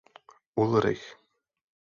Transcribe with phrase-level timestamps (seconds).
[0.63, 1.05] Ulrich.